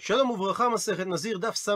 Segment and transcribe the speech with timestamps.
[0.00, 1.74] שלום וברכה, מסכת נזיר, דף ס"ה,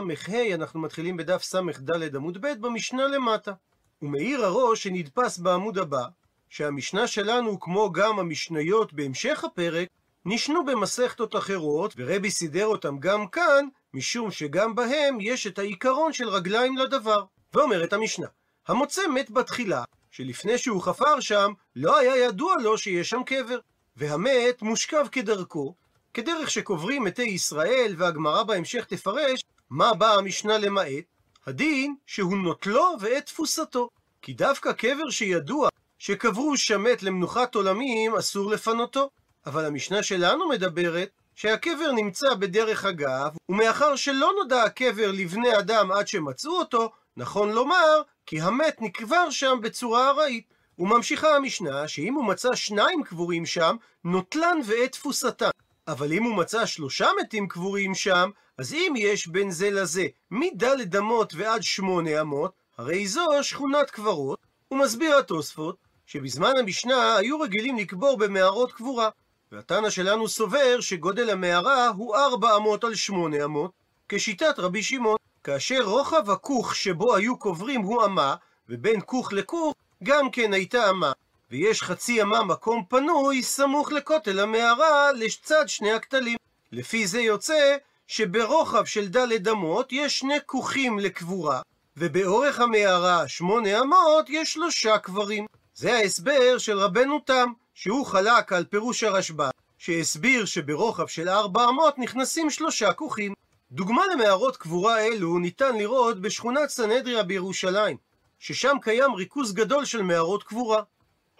[0.53, 3.53] אנחנו מתחילים בדף ס"ד עמוד ב', במשנה למטה.
[4.01, 6.05] ומאיר הראש שנדפס בעמוד הבא,
[6.49, 9.87] שהמשנה שלנו, כמו גם המשניות בהמשך הפרק,
[10.25, 16.29] נשנו במסכתות אחרות, ורבי סידר אותם גם כאן, משום שגם בהם יש את העיקרון של
[16.29, 17.23] רגליים לדבר.
[17.53, 18.27] ואומרת המשנה,
[18.67, 23.59] המוצא מת בתחילה, שלפני שהוא חפר שם, לא היה ידוע לו שיש שם קבר.
[23.97, 25.75] והמת מושכב כדרכו,
[26.13, 31.03] כדרך שקוברים מתי ישראל, והגמרא בהמשך תפרש מה באה המשנה למעט,
[31.47, 33.89] הדין שהוא נוטלו ואת תפוסתו.
[34.21, 39.09] כי דווקא קבר שידוע שקברו שם מת למנוחת עולמים, אסור לפנותו.
[39.45, 46.07] אבל המשנה שלנו מדברת שהקבר נמצא בדרך אגב, ומאחר שלא נודע הקבר לבני אדם עד
[46.07, 50.53] שמצאו אותו, נכון לומר כי המת נקבר שם בצורה ארעית.
[50.79, 55.49] וממשיכה המשנה שאם הוא מצא שניים קבורים שם, נוטלן ואת תפוסתן.
[55.87, 60.95] אבל אם הוא מצא שלושה מתים קבורים שם, אז אם יש בין זה לזה מדלת
[60.95, 64.39] אמות ועד שמונה אמות, הרי זו שכונת קברות.
[64.71, 69.09] ומסביר התוספות שבזמן המשנה היו רגילים לקבור במערות קבורה.
[69.51, 73.71] והתנא שלנו סובר שגודל המערה הוא ארבע אמות על שמונה אמות,
[74.09, 75.17] כשיטת רבי שמעון.
[75.43, 78.35] כאשר רוחב הכוך שבו היו קוברים הוא אמה,
[78.69, 81.11] ובין כוך לכוך גם כן הייתה אמה.
[81.53, 86.37] ויש חצי אמה מקום פנוי סמוך לכותל המערה לצד שני הכתלים.
[86.71, 91.61] לפי זה יוצא שברוחב של ד' אמות יש שני כוכים לקבורה,
[91.97, 95.45] ובאורך המערה שמונה אמות יש שלושה קברים.
[95.75, 101.99] זה ההסבר של רבנו תם, שהוא חלק על פירוש הרשב"א, שהסביר שברוחב של ארבע אמות
[101.99, 103.33] נכנסים שלושה כוכים.
[103.71, 107.97] דוגמה למערות קבורה אלו ניתן לראות בשכונת סנהדריה בירושלים,
[108.39, 110.81] ששם קיים ריכוז גדול של מערות קבורה.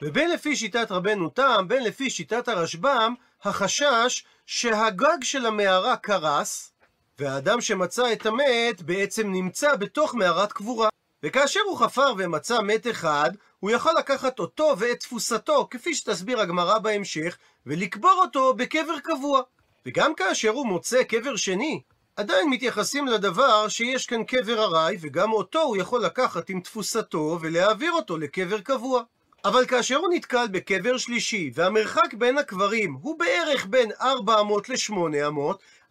[0.06, 6.72] ובין לפי שיטת רבנו תם, בין לפי שיטת הרשב"ם, החשש שהגג של המערה קרס,
[7.20, 10.90] והאדם שמצא את המת בעצם נמצא בתוך מערת קבורה.
[11.24, 16.80] וכאשר הוא חפר ומצא מת אחד, הוא יכול לקחת אותו ואת תפוסתו, כפי שתסביר הגמרא
[16.80, 19.42] בהמשך, ולקבור אותו בקבר קבוע.
[19.86, 21.82] וגם כאשר הוא מוצא קבר שני,
[22.16, 27.92] עדיין מתייחסים לדבר שיש כאן קבר ארעי, וגם אותו הוא יכול לקחת עם תפוסתו ולהעביר
[27.92, 29.04] אותו לקבר קבוע.
[29.46, 35.40] אבל כאשר הוא נתקל בקבר שלישי, והמרחק בין הקברים הוא בערך בין 400 ל-800,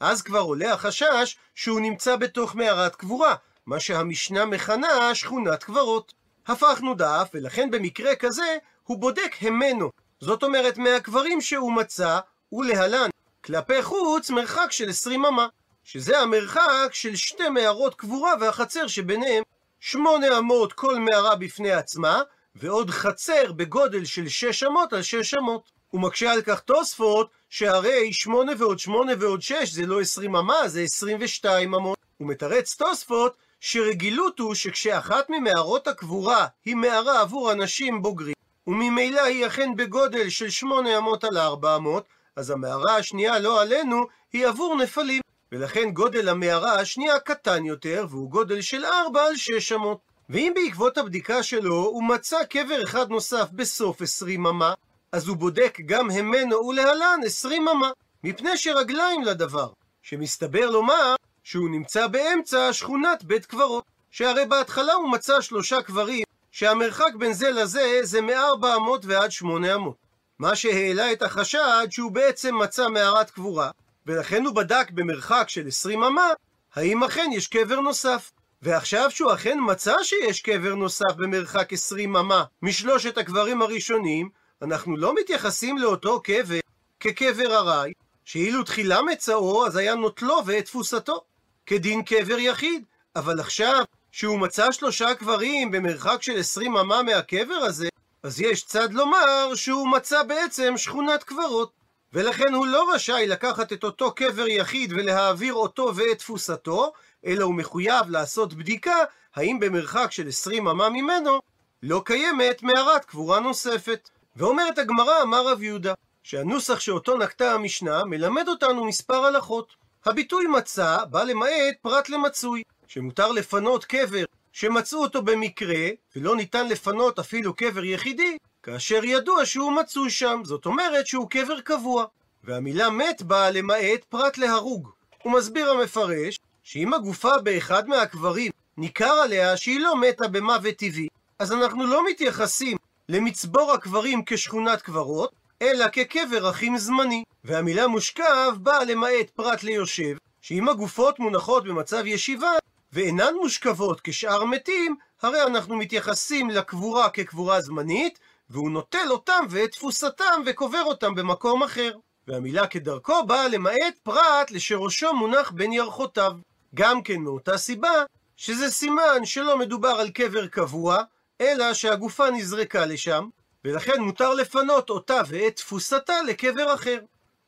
[0.00, 3.34] אז כבר עולה החשש שהוא נמצא בתוך מערת קבורה,
[3.66, 6.12] מה שהמשנה מכנה שכונת קברות.
[6.46, 9.90] הפכנו דף, ולכן במקרה כזה הוא בודק המנו.
[10.20, 12.18] זאת אומרת, מהקברים שהוא מצא,
[12.52, 13.08] ולהלן,
[13.44, 15.46] כלפי חוץ מרחק של 20 אמה,
[15.84, 19.42] שזה המרחק של שתי מערות קבורה והחצר שביניהם.
[19.80, 22.22] שמונה אמות כל מערה בפני עצמה,
[22.54, 25.70] ועוד חצר בגודל של שש אמות על שש אמות.
[25.90, 30.68] הוא מקשה על כך תוספות, שהרי שמונה ועוד שמונה ועוד שש זה לא עשרים אמה,
[30.68, 31.98] זה עשרים ושתיים אמות.
[32.18, 38.34] הוא מתרץ תוספות שרגילות הוא שכשאחת ממערות הקבורה היא מערה עבור אנשים בוגרים,
[38.66, 42.04] וממילא היא אכן בגודל של שמונה אמות על ארבע אמות,
[42.36, 45.20] אז המערה השנייה, לא עלינו, היא עבור נפלים.
[45.52, 49.98] ולכן גודל המערה השנייה קטן יותר, והוא גודל של ארבע על שש אמות.
[50.32, 54.74] ואם בעקבות הבדיקה שלו הוא מצא קבר אחד נוסף בסוף עשרים אמה,
[55.12, 57.90] אז הוא בודק גם המנו ולהלן עשרים אמה,
[58.24, 59.68] מפני שרגליים לדבר,
[60.02, 67.14] שמסתבר לומר שהוא נמצא באמצע שכונת בית קברות, שהרי בהתחלה הוא מצא שלושה קברים, שהמרחק
[67.18, 69.96] בין זה לזה זה מארבע אמות ועד שמונה אמות.
[70.38, 73.70] מה שהעלה את החשד שהוא בעצם מצא מערת קבורה,
[74.06, 76.28] ולכן הוא בדק במרחק של עשרים אמה,
[76.74, 78.30] האם אכן יש קבר נוסף.
[78.62, 84.28] ועכשיו שהוא אכן מצא שיש קבר נוסף במרחק 20 אמה משלושת הקברים הראשונים,
[84.62, 86.58] אנחנו לא מתייחסים לאותו קבר
[87.00, 87.92] כקבר ארעי,
[88.24, 91.24] שאילו תחילה מצאו, אז היה נוטלו ואת תפוסתו,
[91.66, 92.84] כדין קבר יחיד.
[93.16, 97.88] אבל עכשיו, שהוא מצא שלושה קברים במרחק של 20 אמה מהקבר הזה,
[98.22, 101.72] אז יש צד לומר שהוא מצא בעצם שכונת קברות.
[102.12, 106.92] ולכן הוא לא רשאי לקחת את אותו קבר יחיד ולהעביר אותו ואת תפוסתו,
[107.26, 108.96] אלא הוא מחויב לעשות בדיקה
[109.34, 111.40] האם במרחק של 20 אמה ממנו
[111.82, 114.08] לא קיימת מערת קבורה נוספת.
[114.36, 119.74] ואומרת הגמרא, אמר רב יהודה, שהנוסח שאותו נקטה המשנה מלמד אותנו מספר הלכות.
[120.04, 127.18] הביטוי מצא בא למעט פרט למצוי, שמותר לפנות קבר שמצאו אותו במקרה, ולא ניתן לפנות
[127.18, 132.04] אפילו קבר יחידי, כאשר ידוע שהוא מצוי שם, זאת אומרת שהוא קבר קבוע.
[132.44, 134.90] והמילה מת באה למעט פרט להרוג.
[135.22, 141.52] הוא מסביר המפרש שאם הגופה באחד מהקברים ניכר עליה שהיא לא מתה במוות טבעי, אז
[141.52, 142.76] אנחנו לא מתייחסים
[143.08, 145.32] למצבור הקברים כשכונת קברות,
[145.62, 147.24] אלא כקבר אחים זמני.
[147.44, 152.52] והמילה מושכב באה למעט פרט ליושב, שאם הגופות מונחות במצב ישיבה,
[152.92, 158.18] ואינן מושכבות כשאר מתים, הרי אנחנו מתייחסים לקבורה כקבורה זמנית,
[158.50, 161.92] והוא נוטל אותם ואת תפוסתם וקובר אותם במקום אחר.
[162.28, 166.32] והמילה כדרכו באה למעט פרט לשראשו מונח בין ירחותיו.
[166.74, 168.04] גם כן מאותה סיבה,
[168.36, 171.02] שזה סימן שלא מדובר על קבר קבוע,
[171.40, 173.28] אלא שהגופה נזרקה לשם,
[173.64, 176.98] ולכן מותר לפנות אותה ואת תפוסתה לקבר אחר.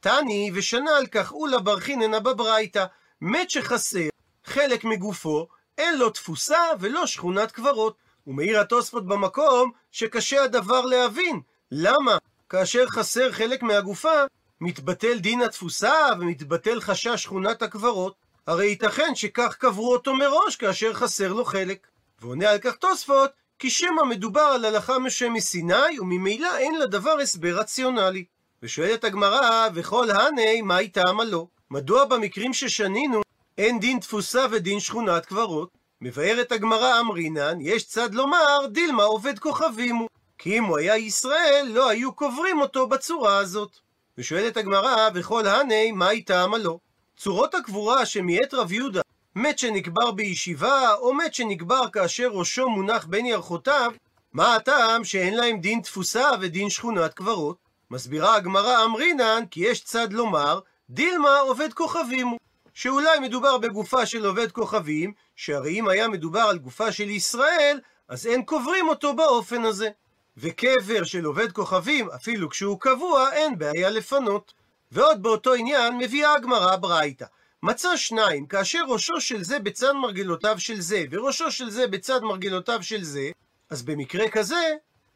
[0.00, 2.84] תני ושנה על כך אולה ברכיננה בברייתא,
[3.20, 4.08] מת שחסר
[4.44, 5.46] חלק מגופו,
[5.78, 8.04] אין לו תפוסה ולא שכונת קברות.
[8.26, 11.40] ומעיר התוספות במקום שקשה הדבר להבין.
[11.70, 12.18] למה?
[12.48, 14.22] כאשר חסר חלק מהגופה,
[14.60, 18.14] מתבטל דין התפוסה ומתבטל חשש שכונת הקברות.
[18.46, 21.86] הרי ייתכן שכך קברו אותו מראש כאשר חסר לו חלק.
[22.20, 27.58] ועונה על כך תוספות, כי שמא מדובר על הלכה משם מסיני, וממילא אין לדבר הסבר
[27.58, 28.24] רציונלי.
[28.62, 31.48] ושואלת הגמרא, וכל הני, מה טעמה לו?
[31.70, 33.20] מדוע במקרים ששנינו
[33.58, 35.68] אין דין תפוסה ודין שכונת קברות?
[36.00, 40.08] מבארת הגמרא אמרינן, יש צד לומר, דילמה עובד כוכבים הוא.
[40.38, 43.76] כי אם הוא היה ישראל, לא היו קוברים אותו בצורה הזאת.
[44.18, 46.78] ושואלת הגמרא, וכל הני, מה טעמה לו?
[47.16, 49.00] צורות הקבורה שמאת רב יהודה,
[49.34, 53.92] מת שנקבר בישיבה, או מת שנקבר כאשר ראשו מונח בין ירחותיו,
[54.32, 57.56] מה הטעם שאין להם דין תפוסה ודין שכונת קברות?
[57.90, 62.38] מסבירה הגמרא אמרינן, כי יש צד לומר, דילמה עובד כוכבים הוא.
[62.74, 68.26] שאולי מדובר בגופה של עובד כוכבים, שהרי אם היה מדובר על גופה של ישראל, אז
[68.26, 69.88] אין קוברים אותו באופן הזה.
[70.36, 74.52] וקבר של עובד כוכבים, אפילו כשהוא קבוע, אין בעיה לפנות.
[74.94, 77.24] ועוד באותו עניין מביאה הגמרא ברייתא.
[77.62, 82.82] מצא שניים, כאשר ראשו של זה בצד מרגלותיו של זה, וראשו של זה בצד מרגלותיו
[82.82, 83.30] של זה,
[83.70, 84.74] אז במקרה כזה,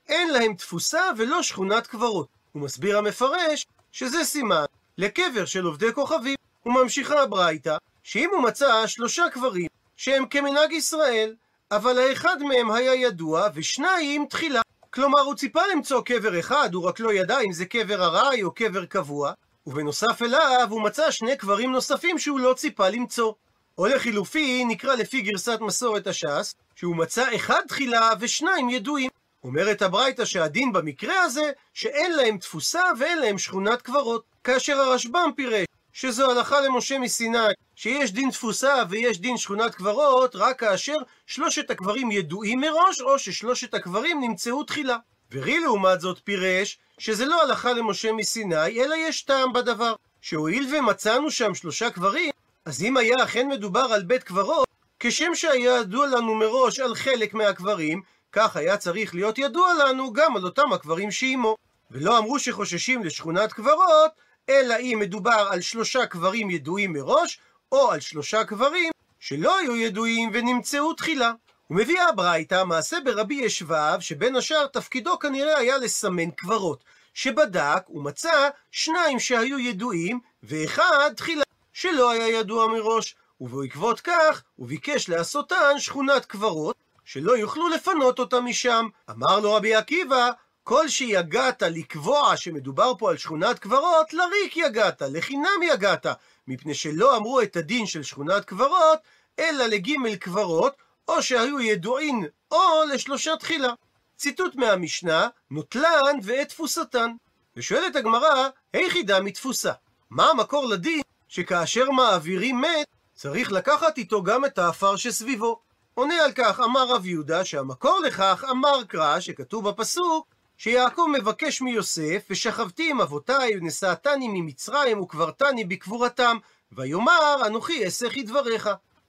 [0.09, 2.29] אין להם תפוסה ולא שכונת קברות.
[2.53, 4.65] הוא מסביר המפרש שזה סימן
[4.99, 6.37] לקבר של עובדי כוכבים.
[6.67, 9.67] וממשיכה הברייתא, שאם הוא מצא שלושה קברים
[9.97, 11.35] שהם כמנהג ישראל,
[11.71, 14.61] אבל האחד מהם היה ידוע ושניים תחילה.
[14.91, 18.51] כלומר, הוא ציפה למצוא קבר אחד, הוא רק לא ידע אם זה קבר ארעי או
[18.55, 19.33] קבר קבוע,
[19.69, 23.33] ובנוסף אליו הוא מצא שני קברים נוספים שהוא לא ציפה למצוא.
[23.79, 29.11] או לחילופי, נקרא לפי גרסת מסורת הש"ס, שהוא מצא אחד תחילה ושניים ידועים.
[29.45, 34.23] אומרת הברייתא שהדין במקרה הזה, שאין להם תפוסה ואין להם שכונת קברות.
[34.45, 37.39] כאשר הרשב"ם פירש שזו הלכה למשה מסיני,
[37.75, 43.75] שיש דין תפוסה ויש דין שכונת קברות, רק כאשר שלושת הקברים ידועים מראש, או ששלושת
[43.75, 44.97] הקברים נמצאו תחילה.
[45.33, 49.95] ורי לעומת זאת פירש, שזה לא הלכה למשה מסיני, אלא יש טעם בדבר.
[50.21, 52.31] שהואיל ומצאנו שם שלושה קברים,
[52.65, 54.67] אז אם היה אכן מדובר על בית קברות,
[55.01, 58.03] כשם שהיה ידוע לנו מראש על חלק מהקברים,
[58.33, 61.57] כך היה צריך להיות ידוע לנו גם על אותם הקברים שעימו.
[61.91, 64.11] ולא אמרו שחוששים לשכונת קברות,
[64.49, 67.41] אלא אם מדובר על שלושה קברים ידועים מראש,
[67.73, 71.33] או על שלושה קברים שלא היו ידועים ונמצאו תחילה.
[71.71, 76.85] ומביאה הברייתא מעשה ברבי ישבב, שבין השאר תפקידו כנראה היה לסמן קברות,
[77.15, 85.09] שבדק ומצא שניים שהיו ידועים, ואחד תחילה שלא היה ידוע מראש, ובעקבות כך הוא ביקש
[85.09, 88.89] לעשותן שכונת קברות, שלא יוכלו לפנות אותה משם.
[89.11, 90.31] אמר לו רבי עקיבא,
[90.65, 96.07] כל שיגעת לקבוע שמדובר פה על שכונת קברות, לריק יגעת, לחינם יגעת,
[96.49, 98.99] מפני שלא אמרו את הדין של שכונת קברות,
[99.39, 100.77] אלא לגימל קברות,
[101.09, 103.73] או שהיו ידועין, או לשלושה תחילה.
[104.17, 107.11] ציטוט מהמשנה, נוטלן ואת תפוסתן.
[107.57, 109.73] ושואלת הגמרא, היכי דמי תפוסה?
[110.11, 115.61] מה המקור לדין שכאשר מעבירים מת, צריך לקחת איתו גם את האפר שסביבו?
[115.95, 122.27] עונה על כך אמר רב יהודה שהמקור לכך אמר קרא שכתוב בפסוק שיעקב מבקש מיוסף,
[122.31, 126.37] ושכבתי עם אבותיי, ונשאתני ממצרים, וקברתני בקבורתם,
[126.73, 128.69] ויאמר, אנוכי אסך דבריך.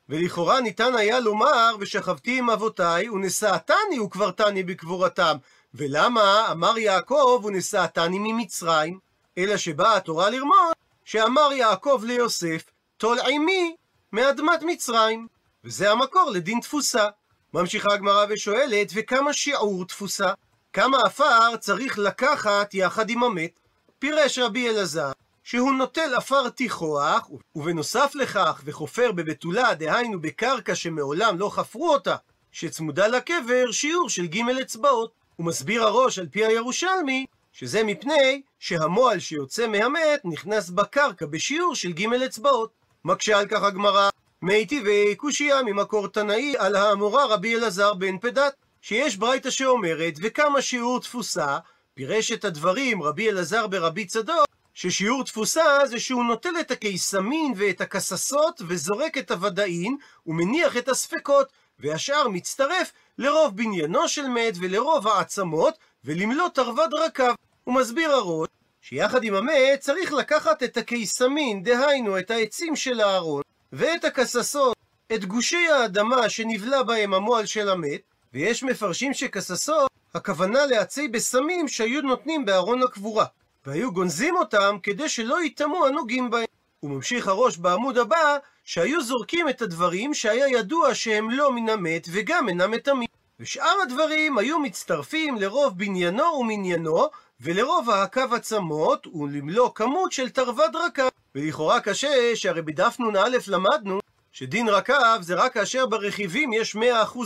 [0.09, 5.37] ולכאורה ניתן היה לומר, ושכבתי עם אבותיי, ונשאתני וקברתני בקבורתם.
[5.73, 8.99] ולמה אמר יעקב, ונשאתני ממצרים?
[9.37, 10.73] אלא שבאה התורה לרמוז,
[11.05, 12.63] שאמר יעקב ליוסף,
[12.97, 13.75] טול עימי
[14.13, 15.27] מאדמת מצרים.
[15.63, 17.07] וזה המקור לדין תפוסה.
[17.53, 20.33] ממשיכה הגמרא ושואלת, וכמה שיעור תפוסה?
[20.73, 23.59] כמה עפר צריך לקחת יחד עם המת.
[23.99, 25.11] פירש רבי אלעזר
[25.49, 32.15] שהוא נוטל עפר תיכוח, ובנוסף לכך וחופר בבתולה, דהיינו בקרקע שמעולם לא חפרו אותה,
[32.51, 35.11] שצמודה לקבר שיעור של ג' אצבעות.
[35.35, 41.93] הוא מסביר הראש על פי הירושלמי, שזה מפני שהמועל שיוצא מהמת נכנס בקרקע בשיעור של
[41.93, 42.71] ג' אצבעות.
[43.05, 44.09] מקשה על כך הגמרא,
[44.41, 48.53] מי טבעי קושייה ממקור תנאי על האמורה רבי אלעזר בן פדת.
[48.81, 51.57] שיש ברייתא שאומרת, וכמה שיעור תפוסה,
[51.93, 54.48] פירש את הדברים רבי אלעזר ברבי צדוק,
[54.81, 61.47] ששיעור תפוסה זה שהוא נוטל את הקיסמין ואת הכססות וזורק את הוודאין ומניח את הספקות,
[61.79, 65.73] והשאר מצטרף לרוב בניינו של מת ולרוב העצמות
[66.05, 67.33] ולמלוא תרווד רקב.
[67.63, 68.47] הוא מסביר הראש
[68.81, 73.43] שיחד עם המת צריך לקחת את הקיסמין, דהיינו את העצים של הארון,
[73.73, 74.77] ואת הכססות,
[75.15, 78.01] את גושי האדמה שנבלע בהם המועל של המת,
[78.33, 83.25] ויש מפרשים שכססות, הכוונה לעצי בשמים שהיו נותנים בארון הקבורה,
[83.69, 86.45] והיו גונזים אותם כדי שלא יטמאו הנוגעים בהם.
[86.79, 92.07] הוא ממשיך הראש בעמוד הבא, שהיו זורקים את הדברים שהיה ידוע שהם לא מן המת
[92.11, 93.09] וגם אינם מטמאים.
[93.39, 97.09] ושאר הדברים היו מצטרפים לרוב בניינו ומניינו,
[97.41, 101.09] ולרוב העקב עצמות, ולמלוא כמות של תרווד רקב.
[101.35, 103.99] ולכאורה קשה, שהרי בדף נ"א למדנו,
[104.31, 106.79] שדין רקב זה רק כאשר ברכיבים יש 100%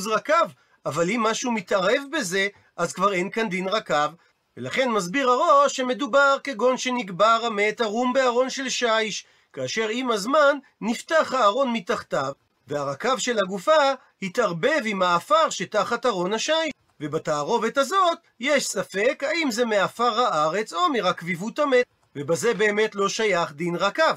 [0.07, 0.45] רקב,
[0.85, 2.47] אבל אם משהו מתערב בזה,
[2.77, 4.09] אז כבר אין כאן דין רקב.
[4.57, 11.33] ולכן מסביר הראש שמדובר כגון שנקבר המת ערום בארון של שיש, כאשר עם הזמן נפתח
[11.33, 12.31] הארון מתחתיו,
[12.67, 16.71] והרקב של הגופה התערבב עם האפר שתחת ארון השיש.
[16.99, 23.53] ובתערובת הזאת יש ספק האם זה מעפר הארץ או מרקביבות המת, ובזה באמת לא שייך
[23.53, 24.13] דין רקב.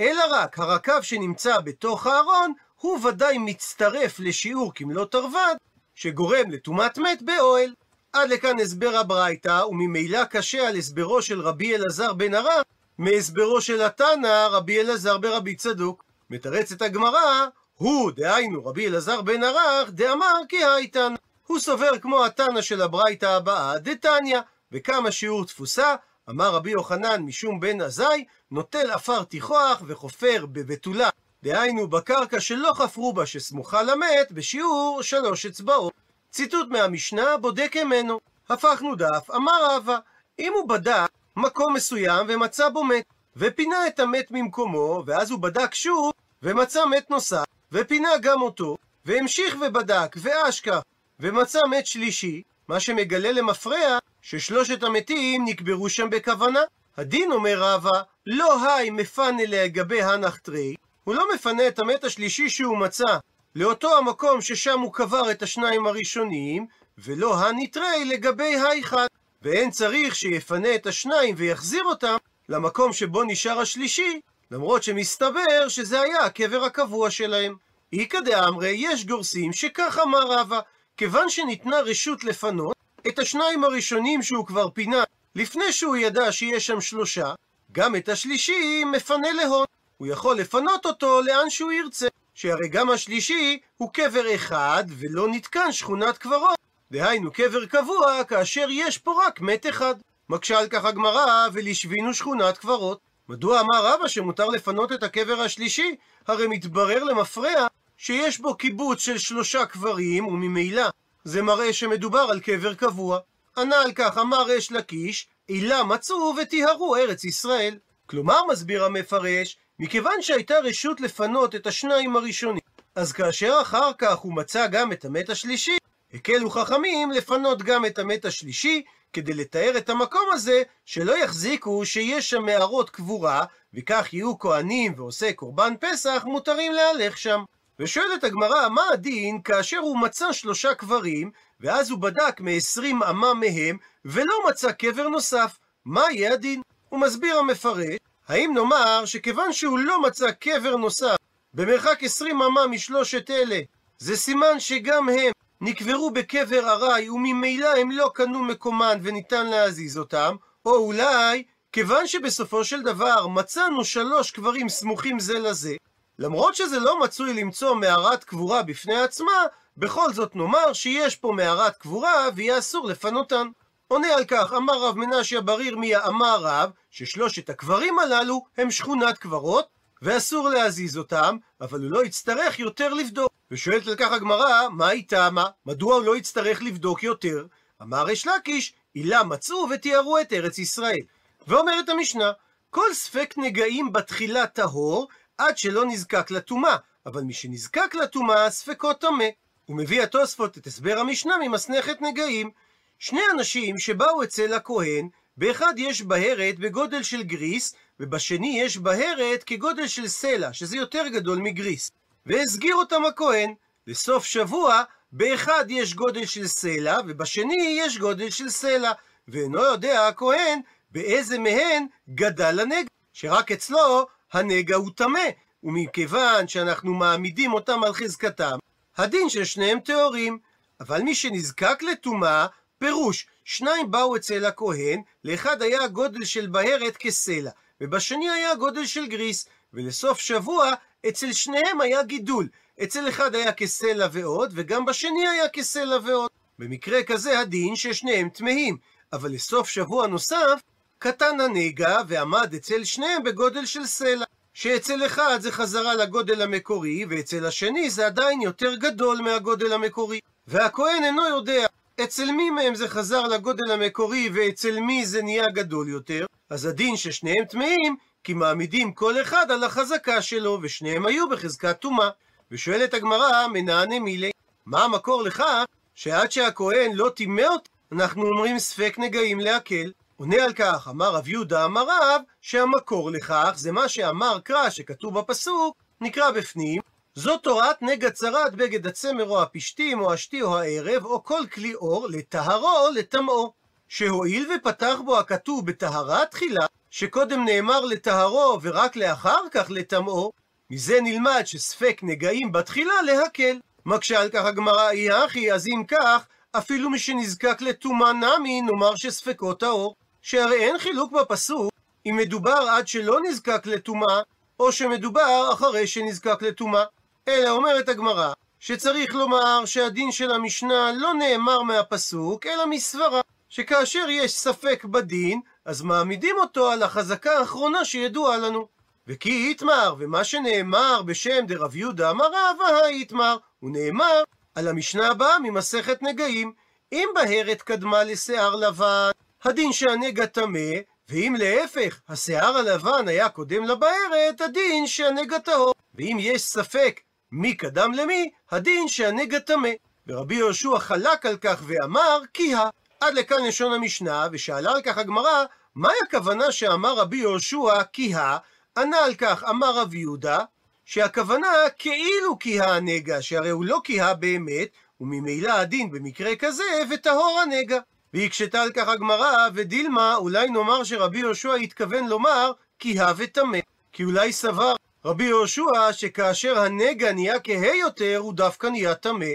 [0.00, 5.56] אלא רק הרקב שנמצא בתוך הארון הוא ודאי מצטרף לשיעור כמלוא תרווד
[5.94, 7.74] שגורם לטומאת מת באוהל.
[8.12, 12.62] עד לכאן הסבר הברייתא, וממילא קשה על הסברו של רבי אלעזר בן הרב
[12.98, 16.04] מהסברו של התנא רבי אלעזר ברבי צדוק.
[16.30, 21.14] מתרצת הגמרא, הוא, דהיינו רבי אלעזר בן ערך, דאמר כי הייתן.
[21.46, 24.40] הוא סובר כמו התנא של הברייתא הבאה, דתניא,
[24.72, 25.94] וכמה שיעור תפוסה,
[26.30, 31.08] אמר רבי יוחנן משום בן עזאי, נוטל עפר תיכוח וחופר בבתולה,
[31.42, 35.99] דהיינו בקרקע שלא חפרו בה שסמוכה למת, בשיעור שלוש אצבעות.
[36.30, 38.20] ציטוט מהמשנה בודק ממנו.
[38.48, 39.98] הפכנו דף, אמר רבא,
[40.38, 43.04] אם הוא בדק מקום מסוים ומצא בו מת,
[43.36, 49.56] ופינה את המת ממקומו, ואז הוא בדק שוב, ומצא מת נוסף, ופינה גם אותו, והמשיך
[49.60, 50.80] ובדק, ואשכח,
[51.20, 56.60] ומצא מת שלישי, מה שמגלה למפרע ששלושת המתים נקברו שם בכוונה.
[56.96, 62.48] הדין אומר רבא, לא היי מפנה לגבי הנח תרי, הוא לא מפנה את המת השלישי
[62.50, 63.18] שהוא מצא
[63.54, 66.66] לאותו המקום ששם הוא קבר את השניים הראשונים,
[66.98, 69.06] ולא הניטרי לגבי האחד.
[69.42, 72.16] ואין צריך שיפנה את השניים ויחזיר אותם
[72.48, 77.56] למקום שבו נשאר השלישי, למרות שמסתבר שזה היה הקבר הקבוע שלהם.
[77.92, 80.60] איכא דאמרי, יש גורסים שכך אמר רבא,
[80.96, 82.76] כיוון שניתנה רשות לפנות
[83.08, 85.04] את השניים הראשונים שהוא כבר פינה
[85.34, 87.32] לפני שהוא ידע שיש שם שלושה,
[87.72, 89.66] גם את השלישי מפנה להון.
[89.98, 92.08] הוא יכול לפנות אותו לאן שהוא ירצה,
[92.40, 96.58] שהרי גם השלישי הוא קבר אחד ולא נתקן שכונת קברות.
[96.90, 99.94] דהיינו קבר קבוע כאשר יש פה רק מת אחד.
[100.28, 103.00] מקשה על כך הגמרא, ולשבינו שכונת קברות.
[103.28, 105.96] מדוע אמר רבא שמותר לפנות את הקבר השלישי?
[106.26, 107.66] הרי מתברר למפרע
[107.96, 110.88] שיש בו קיבוץ של שלושה קברים, וממילא
[111.24, 113.18] זה מראה שמדובר על קבר קבוע.
[113.56, 117.78] ענה על כך אמר ריש לקיש, עילה מצאו וטיהרו ארץ ישראל.
[118.06, 122.62] כלומר, מסביר המפרש, מכיוון שהייתה רשות לפנות את השניים הראשונים,
[122.94, 125.76] אז כאשר אחר כך הוא מצא גם את המת השלישי,
[126.14, 128.82] הקלו חכמים לפנות גם את המת השלישי,
[129.12, 133.44] כדי לתאר את המקום הזה, שלא יחזיקו שיש שם מערות קבורה,
[133.74, 137.42] וכך יהיו כהנים ועושי קורבן פסח מותרים להלך שם.
[137.78, 143.76] ושואלת הגמרא, מה הדין כאשר הוא מצא שלושה קברים, ואז הוא בדק מ-20 אמה מהם,
[144.04, 145.58] ולא מצא קבר נוסף?
[145.84, 146.62] מה יהיה הדין?
[146.88, 147.96] הוא מסביר המפרש,
[148.30, 151.16] האם נאמר שכיוון שהוא לא מצא קבר נוסף
[151.54, 153.60] במרחק 20 אמה משלושת אלה,
[153.98, 160.36] זה סימן שגם הם נקברו בקבר ארעי וממילא הם לא קנו מקומן וניתן להזיז אותם,
[160.66, 165.74] או אולי, כיוון שבסופו של דבר מצאנו שלוש קברים סמוכים זה לזה,
[166.18, 169.44] למרות שזה לא מצוי למצוא מערת קבורה בפני עצמה,
[169.76, 173.46] בכל זאת נאמר שיש פה מערת קבורה ויהיה אסור לפנותן.
[173.92, 179.18] עונה על כך, אמר רב מנשיה בר ירמיה, אמר רב, ששלושת הקברים הללו הם שכונת
[179.18, 179.66] קברות,
[180.02, 183.32] ואסור להזיז אותם, אבל הוא לא יצטרך יותר לבדוק.
[183.50, 185.46] ושואלת על כך הגמרא, מה היא טעמה?
[185.66, 187.46] מדוע הוא לא יצטרך לבדוק יותר?
[187.82, 191.00] אמר ריש לקיש, עילה מצאו ותיארו את ארץ ישראל.
[191.46, 192.32] ואומרת המשנה,
[192.70, 199.26] כל ספק נגעים בתחילה טהור, עד שלא נזקק לטומאה, אבל מי שנזקק לטומאה, ספקו טמא.
[199.66, 202.50] הוא מביא התוספות את הסבר המשנה ממסכת נגעים.
[203.00, 209.86] שני אנשים שבאו אצל הכהן, באחד יש בהרת בגודל של גריס, ובשני יש בהרת כגודל
[209.86, 211.90] של סלע, שזה יותר גדול מגריס.
[212.26, 213.54] והסגיר אותם הכהן.
[213.86, 218.92] לסוף שבוע, באחד יש גודל של סלע, ובשני יש גודל של סלע.
[219.28, 225.28] ואינו יודע הכהן באיזה מהן גדל הנגע, שרק אצלו הנגע הוא טמא,
[225.62, 228.58] ומכיוון שאנחנו מעמידים אותם על חזקתם,
[228.96, 230.38] הדין של שניהם טהורים.
[230.80, 232.46] אבל מי שנזקק לטומאה,
[232.80, 239.06] פירוש, שניים באו אצל הכהן, לאחד היה גודל של בהרת כסלע, ובשני היה גודל של
[239.06, 240.72] גריס, ולסוף שבוע
[241.08, 242.48] אצל שניהם היה גידול.
[242.82, 246.30] אצל אחד היה כסלע ועוד, וגם בשני היה כסלע ועוד.
[246.58, 248.76] במקרה כזה הדין ששניהם טמאים,
[249.12, 250.60] אבל לסוף שבוע נוסף,
[250.98, 254.24] קטן הנגע ועמד אצל שניהם בגודל של סלע.
[254.54, 260.20] שאצל אחד זה חזרה לגודל המקורי, ואצל השני זה עדיין יותר גדול מהגודל המקורי.
[260.46, 261.66] והכהן אינו יודע
[262.04, 266.96] אצל מי מהם זה חזר לגודל המקורי ואצל מי זה נהיה גדול יותר, אז הדין
[266.96, 272.08] ששניהם טמאים, כי מעמידים כל אחד על החזקה שלו, ושניהם היו בחזקת טומאה.
[272.50, 274.30] ושואלת הגמרא, מנענה מילי,
[274.66, 275.64] מה המקור לכך
[275.94, 279.92] שעד שהכהן לא טימא אותי, אנחנו אומרים ספק נגעים להקל?
[280.16, 285.18] עונה על כך, אמר רב יהודה אמר רב, שהמקור לכך זה מה שאמר קרא שכתוב
[285.18, 286.80] בפסוק, נקרא בפנים,
[287.20, 291.74] זו תורת נגע צרת בגד הצמר או הפשתים או השתי או הערב או כל כלי
[291.74, 293.52] אור לטהרו או לטמאו.
[293.88, 300.32] שהואיל ופתח בו הכתוב בטהרה תחילה, שקודם נאמר לטהרו ורק לאחר כך לטמאו,
[300.70, 303.58] מזה נלמד שספק נגעים בתחילה להקל.
[303.86, 308.96] מקשה על כך הגמרא אי הכי, אז אם כך, אפילו מי שנזקק לטומאה נמי, נאמר
[308.96, 309.94] שספקות האור.
[310.22, 311.72] שהרי אין חילוק בפסוק
[312.06, 314.22] אם מדובר עד שלא נזקק לטומאה,
[314.60, 316.84] או שמדובר אחרי שנזקק לטומאה.
[317.30, 324.32] אלא אומרת הגמרא, שצריך לומר שהדין של המשנה לא נאמר מהפסוק, אלא מסברה, שכאשר יש
[324.32, 328.66] ספק בדין, אז מעמידים אותו על החזקה האחרונה שידועה לנו.
[329.06, 334.22] וכי יתמר, ומה שנאמר בשם דרב יהודה אמר רבא יתמר, הוא נאמר
[334.54, 336.52] על המשנה הבאה ממסכת נגעים.
[336.92, 339.10] אם בהרת קדמה לשיער לבן,
[339.44, 340.70] הדין שהנגע טמא,
[341.08, 345.74] ואם להפך, השיער הלבן היה קודם לבהרת, הדין שהנגע טהור.
[345.94, 347.00] ואם יש ספק
[347.32, 349.68] מי קדם למי, הדין שהנגע טמא.
[350.06, 352.68] ורבי יהושע חלק על כך ואמר כי ה.
[353.00, 358.38] עד לכאן לשון המשנה, ושאלה על כך הגמרא, מהי הכוונה שאמר רבי יהושע כי ה?
[358.78, 360.38] ענה על כך אמר רב יהודה,
[360.84, 364.68] שהכוונה כאילו כי הנגע, שהרי הוא לא כי באמת,
[365.00, 367.78] וממילא הדין במקרה כזה, וטהור הנגע.
[368.14, 373.58] והקשתה על כך הגמרא, ודילמה, אולי נאמר שרבי יהושע התכוון לומר כי ה וטמא.
[373.92, 379.26] כי אולי סבר רבי יהושע שכאשר הנגע נהיה כהה יותר, הוא דווקא נהיה טמא.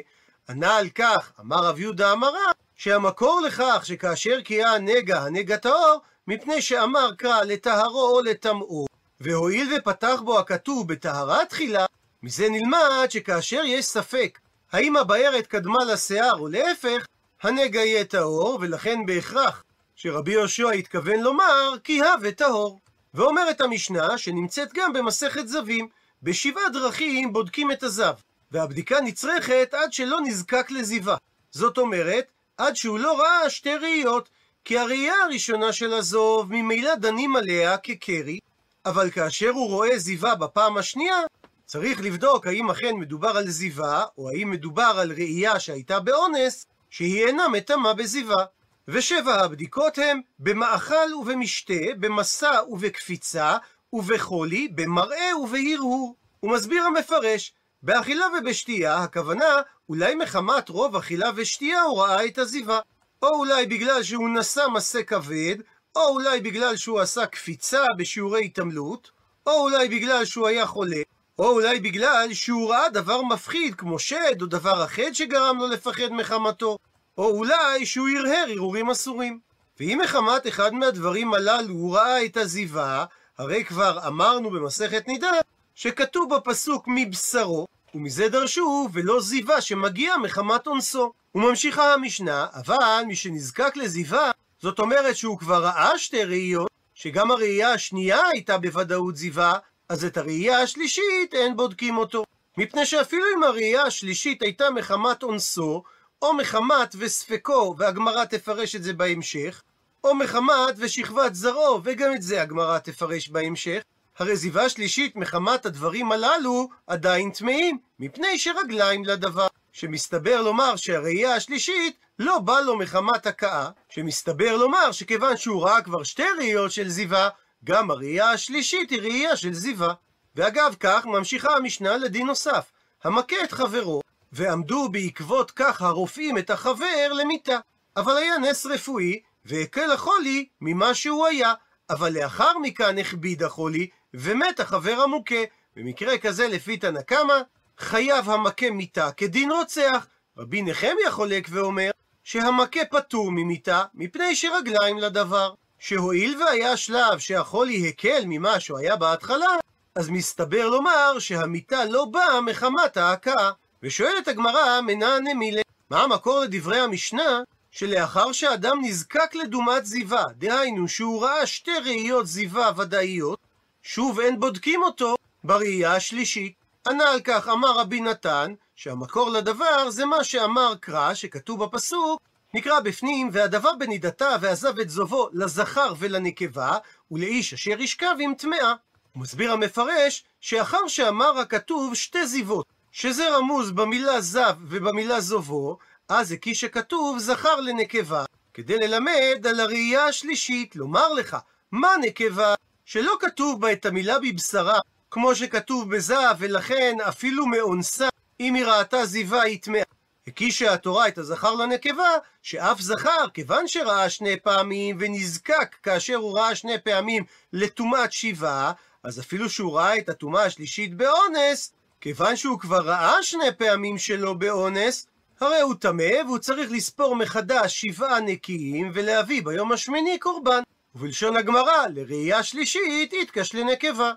[0.50, 6.62] ענה על כך, אמר רב יהודה אמרה, שהמקור לכך שכאשר קהה הנגע, הנגע טהור, מפני
[6.62, 8.86] שאמר קרא לטהרו או לטמאו,
[9.20, 11.86] והואיל ופתח בו הכתוב בטהרה תחילה,
[12.24, 14.40] מזה נלמד שכאשר יש ספק
[14.72, 17.06] האם הבארת קדמה לשיער או להפך,
[17.42, 19.64] הנגע יהיה טהור, ולכן בהכרח
[19.96, 22.80] שרבי יהושע התכוון לומר כי הווה טהור.
[23.16, 25.88] ואומרת המשנה, שנמצאת גם במסכת זבים,
[26.24, 28.14] בשבעה דרכים בודקים את הזב,
[28.52, 31.18] והבדיקה נצרכת עד שלא נזקק לזיווה.
[31.52, 34.30] זאת אומרת, עד שהוא לא ראה שתי ראיות,
[34.66, 38.40] כי הראייה הראשונה של הזוב ממילא דנים עליה כקרי,
[38.86, 41.20] אבל כאשר הוא רואה זיווה בפעם השנייה,
[41.66, 47.26] צריך לבדוק האם אכן מדובר על זיווה, או האם מדובר על ראייה שהייתה באונס, שהיא
[47.26, 48.46] אינה מטמאה בזיווה.
[48.88, 53.58] ושבע הבדיקות הם במאכל ובמשתה, במסע ובקפיצה,
[53.94, 56.16] ובחולי, במראה ובהרהור.
[56.40, 62.80] הוא מסביר המפרש, באכילה ובשתייה, הכוונה, אולי מחמת רוב אכילה ושתייה הוא ראה את הזיווה.
[63.22, 65.56] או אולי בגלל שהוא נשא משה כבד,
[65.96, 69.12] או אולי בגלל שהוא עשה קפיצה בשיעורי התעמלות,
[69.48, 71.02] או אולי בגלל שהוא היה חולה,
[71.40, 76.12] או אולי בגלל שהוא ראה דבר מפחיד כמו שד או דבר אחר שגרם לו לפחד
[76.12, 76.78] מחמתו,
[77.18, 79.40] או אולי שהוא הרהר הרהורים אסורים.
[79.80, 83.06] ואם מחמת אחד מהדברים הללו הוא ראה את הזיווה,
[83.38, 85.32] הרי כבר אמרנו במסכת נידה
[85.76, 91.12] שכתוב בפסוק מבשרו, ומזה דרשו ולא זיווה שמגיע מחמת אונסו.
[91.36, 97.74] וממשיכה המשנה, אבל מי שנזקק לזיווה, זאת אומרת שהוא כבר ראה שתי ראיות, שגם הראייה
[97.74, 99.58] השנייה הייתה בוודאות זיווה,
[99.90, 102.24] אז את הראייה השלישית אין בודקים אותו.
[102.58, 105.84] מפני שאפילו אם הראייה השלישית הייתה מחמת אונסו,
[106.22, 109.62] או מחמת וספקו, והגמרא תפרש את זה בהמשך,
[110.04, 113.84] או מחמת ושכבת זרעו, וגם את זה הגמרא תפרש בהמשך,
[114.18, 119.48] הרי זיווה שלישית מחמת הדברים הללו עדיין טמאים, מפני שרגליים לדבר.
[119.72, 126.04] שמסתבר לומר שהראייה השלישית לא בא לו מחמת הכאה, שמסתבר לומר שכיוון שהוא ראה כבר
[126.04, 127.30] שתי ראיות של זיווה,
[127.64, 129.94] גם הראייה השלישית היא ראייה של זיווה.
[130.36, 132.72] ואגב כך ממשיכה המשנה לדין נוסף,
[133.04, 134.02] המכה את חברו,
[134.36, 137.58] ועמדו בעקבות כך הרופאים את החבר למיתה.
[137.98, 141.54] אבל היה נס רפואי, והקל החולי ממה שהוא היה,
[141.90, 145.44] אבל לאחר מכן הכביד החולי, ומת החבר המוכה.
[145.76, 147.42] במקרה כזה, לפי תנא קמא,
[147.78, 150.08] חייב המכה מיתה כדין רוצח.
[150.38, 151.92] רבי נחמיה חולק ואומר
[152.24, 155.54] שהמכה פטור ממיתה, מפני שרגליים לדבר.
[155.80, 159.48] שהואיל והיה שלב שהחולי הקל ממה שהוא היה בהתחלה,
[159.96, 163.52] אז מסתבר לומר שהמיתה לא באה מחמת ההכאה.
[163.86, 171.24] ושואלת הגמרא, מנענה מילה, מה המקור לדברי המשנה שלאחר שאדם נזקק לדומת זיווה, דהיינו שהוא
[171.24, 173.40] ראה שתי ראיות זיווה ודאיות,
[173.84, 176.54] שוב אין בודקים אותו בראייה השלישית.
[176.88, 182.22] ענה על כך אמר רבי נתן, שהמקור לדבר זה מה שאמר קרא, שכתוב בפסוק,
[182.54, 186.78] נקרא בפנים, והדבר בנידתה ועזב את זובו לזכר ולנקבה,
[187.12, 188.74] ולאיש אשר ישכב עם טמאה.
[189.14, 195.78] הוא מסביר המפרש, שאחר שאמר הכתוב שתי זיוות, שזה רמוז במילה זב ובמילה זובו,
[196.10, 201.38] אז הקיש שכתוב זכר לנקבה, כדי ללמד על הראייה השלישית, לומר לך,
[201.72, 202.56] מה נקבה?
[202.86, 204.80] שלא כתוב בה את המילה בבשרה,
[205.12, 209.84] כמו שכתוב בזב, ולכן אפילו מאונסה, אם היא ראתה זיווה היא טמאה.
[210.28, 212.10] הקישה התורה את הזכר לנקבה,
[212.42, 218.72] שאף זכר, כיוון שראה שני פעמים ונזקק כאשר הוא ראה שני פעמים לטומאת שבעה,
[219.04, 221.72] אז אפילו שהוא ראה את הטומאה השלישית באונס,
[222.06, 225.08] כיוון שהוא כבר ראה שני פעמים שלא באונס,
[225.40, 230.62] הרי הוא טמא והוא צריך לספור מחדש שבעה נקיים ולהביא ביום השמיני קורבן.
[230.96, 234.12] ובלשון הגמרא, לראייה שלישית יתקש לנקבה.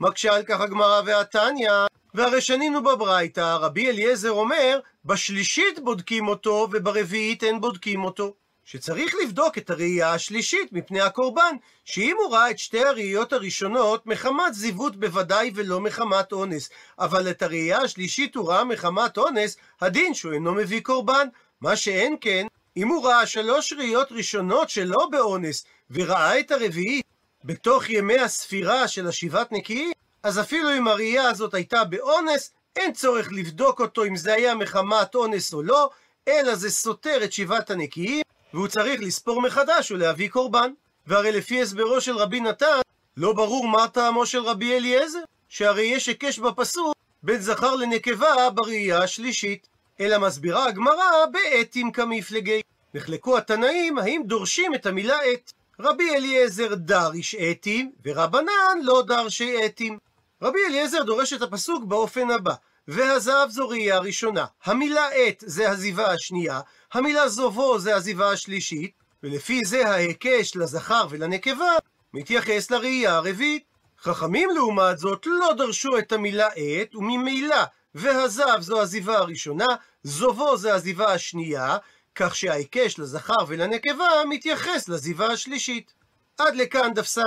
[0.00, 1.70] מקשה על כך הגמרא והתניא,
[2.14, 8.34] והרי שנינו בברייתא, רבי אליעזר אומר, בשלישית בודקים אותו וברביעית אין בודקים אותו.
[8.64, 14.54] שצריך לבדוק את הראייה השלישית מפני הקורבן, שאם הוא ראה את שתי הראיות הראשונות מחמת
[14.54, 20.32] זיוות בוודאי ולא מחמת אונס, אבל את הראייה השלישית הוא ראה מחמת אונס, הדין שהוא
[20.32, 21.28] אינו מביא קורבן.
[21.60, 22.46] מה שאין כן,
[22.76, 27.06] אם הוא ראה שלוש ראיות ראשונות שלא באונס, וראה את הרביעית
[27.44, 33.28] בתוך ימי הספירה של השבעת נקיים, אז אפילו אם הראייה הזאת הייתה באונס, אין צורך
[33.32, 35.90] לבדוק אותו אם זה היה מחמת אונס או לא,
[36.28, 38.22] אלא זה סותר את שבעת הנקיים,
[38.54, 40.72] והוא צריך לספור מחדש ולהביא קורבן.
[41.06, 42.80] והרי לפי הסברו של רבי נתן,
[43.16, 49.02] לא ברור מה טעמו של רבי אליעזר, שהרי יש היקש בפסוק בין זכר לנקבה בראייה
[49.02, 49.68] השלישית.
[50.00, 52.60] אלא מסבירה הגמרא באתים כמפלגי.
[52.94, 55.52] נחלקו התנאים האם דורשים את המילה עת.
[55.80, 59.98] רבי אליעזר דריש אתים, ורבנן לא דרשי אתים.
[60.42, 62.54] רבי אליעזר דורש את הפסוק באופן הבא:
[62.88, 64.44] והזהב זו ראייה ראשונה.
[64.64, 66.60] המילה עת זה הזיווה השנייה,
[66.92, 68.92] המילה זובו זה הזיווה השלישית,
[69.22, 71.72] ולפי זה ההיקש לזכר ולנקבה
[72.14, 73.64] מתייחס לראייה הרביעית.
[74.02, 77.64] חכמים לעומת זאת לא דרשו את המילה עת, וממילא
[77.94, 79.66] והזב זו הזיווה הראשונה,
[80.02, 81.76] זובו זה הזיווה השנייה,
[82.14, 85.92] כך שההיקש לזכר ולנקבה מתייחס לזיווה השלישית.
[86.38, 87.22] עד לכאן דף ס"ה.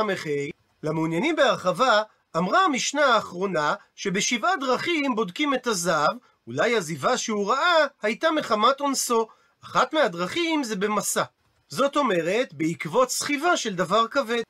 [0.83, 2.01] למעוניינים בהרחבה,
[2.37, 6.07] אמרה המשנה האחרונה שבשבעה דרכים בודקים את הזב,
[6.47, 9.27] אולי הזיווה שהוא ראה הייתה מחמת אונסו.
[9.63, 11.23] אחת מהדרכים זה במסע.
[11.69, 14.41] זאת אומרת, בעקבות סחיבה של דבר כבד.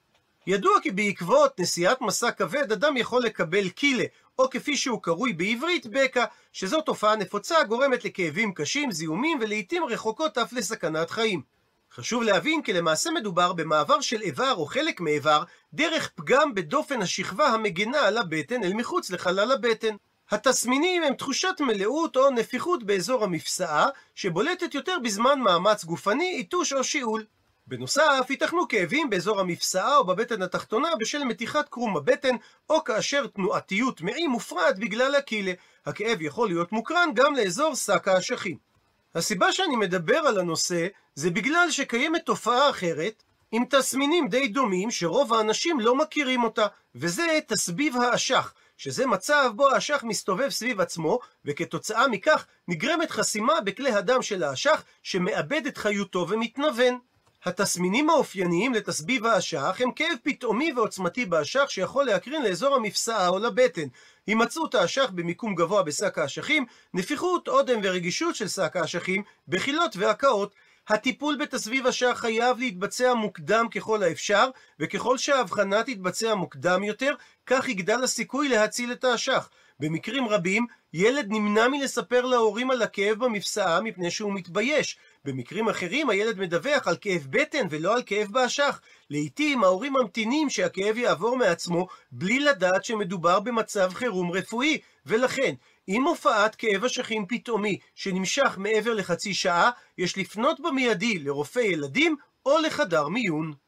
[0.48, 4.04] ידוע כי בעקבות נסיעת מסע כבד, אדם יכול לקבל קילה,
[4.39, 10.38] או כפי שהוא קרוי בעברית, בקע, שזו תופעה נפוצה גורמת לכאבים קשים, זיהומים, ולעיתים רחוקות
[10.38, 11.54] אף לסכנת חיים.
[11.95, 17.47] חשוב להבין כי למעשה מדובר במעבר של איבר או חלק מאיבר דרך פגם בדופן השכבה
[17.47, 19.95] המגנה על הבטן אל מחוץ לחלל הבטן.
[20.31, 26.84] התסמינים הם תחושת מלאות או נפיחות באזור המפסעה, שבולטת יותר בזמן מאמץ גופני, עיטוש או
[26.84, 27.25] שיעול.
[27.67, 32.36] בנוסף, ייתכנו כאבים באזור המפסעה או בבטן התחתונה בשל מתיחת קרום הבטן,
[32.69, 35.53] או כאשר תנועתיות מעי מופרעת בגלל הקילה.
[35.86, 38.74] הכאב יכול להיות מוקרן גם לאזור שק האשכים.
[39.15, 45.34] הסיבה שאני מדבר על הנושא, זה בגלל שקיימת תופעה אחרת, עם תסמינים די דומים, שרוב
[45.34, 48.54] האנשים לא מכירים אותה, וזה תסביב האשך.
[48.78, 54.84] שזה מצב בו האשך מסתובב סביב עצמו, וכתוצאה מכך נגרמת חסימה בכלי הדם של האשך,
[55.04, 56.99] שמאבד את חיותו ומתנוון.
[57.45, 63.88] התסמינים האופייניים לתסביב האשך הם כאב פתאומי ועוצמתי באשך שיכול להקרין לאזור המפסעה או לבטן,
[64.27, 70.55] הימצאות האשך במיקום גבוה בשק האשכים, נפיחות, אודם ורגישות של שק האשכים, בחילות והקאות.
[70.88, 77.13] הטיפול בתסביב אשך חייב להתבצע מוקדם ככל האפשר, וככל שההבחנה תתבצע מוקדם יותר,
[77.45, 79.49] כך יגדל הסיכוי להציל את האשך.
[79.79, 84.97] במקרים רבים, ילד נמנע מלספר להורים על הכאב במפסעה מפני שהוא מתבייש.
[85.25, 88.79] במקרים אחרים הילד מדווח על כאב בטן ולא על כאב באשך.
[89.09, 95.55] לעתים ההורים ממתינים שהכאב יעבור מעצמו בלי לדעת שמדובר במצב חירום רפואי, ולכן
[95.88, 102.57] עם הופעת כאב אשכים פתאומי שנמשך מעבר לחצי שעה, יש לפנות במיידי לרופא ילדים או
[102.57, 103.64] לחדר מיון.